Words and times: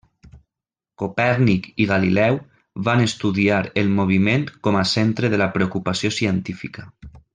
Copèrnic 1.01 1.67
i 1.83 1.87
Galileu 1.91 2.39
van 2.87 3.03
estudiar 3.09 3.59
el 3.83 3.93
moviment 3.99 4.49
com 4.69 4.79
a 4.81 4.83
centre 4.97 5.31
de 5.35 5.41
la 5.43 5.49
preocupació 5.59 6.13
científica. 6.17 6.89